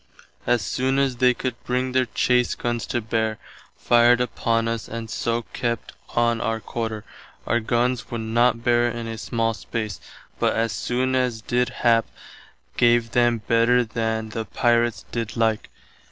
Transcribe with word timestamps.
As 0.47 0.63
soon 0.63 0.97
as 0.97 1.17
they 1.17 1.35
could 1.35 1.53
bring 1.63 1.91
their 1.91 2.07
chase 2.07 2.55
gunns 2.55 2.87
to 2.87 3.01
bear, 3.01 3.37
fired 3.77 4.19
upon 4.19 4.67
us 4.67 4.87
and 4.87 5.11
soe 5.11 5.43
kept 5.53 5.91
on 6.15 6.41
our 6.41 6.59
quarter. 6.59 7.03
Our 7.45 7.59
gunns 7.59 8.09
would 8.09 8.21
not 8.21 8.63
bear 8.63 8.89
in 8.89 9.05
a 9.05 9.19
small 9.19 9.53
space, 9.53 10.01
but 10.39 10.53
as 10.55 10.71
soon 10.71 11.13
as 11.13 11.39
did 11.41 11.69
hap, 11.69 12.07
gave 12.77 13.11
them 13.11 13.43
better 13.47 13.85
than 13.85 14.29
[the 14.29 14.45
pirates] 14.45 15.05
did 15.11 15.37
like. 15.37 15.69